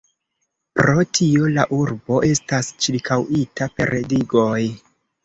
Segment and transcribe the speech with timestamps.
[0.77, 4.57] Pro tio la urbo estas ĉirkaŭita per digoj.